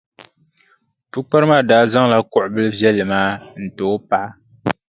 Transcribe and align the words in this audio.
Pukpara 1.11 1.45
maa 1.51 1.63
daa 1.69 1.83
zaŋla 1.91 2.17
kuɣʼ 2.31 2.47
bilʼ 2.53 2.73
viɛlli 2.79 3.03
maa 3.11 3.29
n-ti 3.63 3.81
o 3.93 3.95
paɣa. 4.09 4.29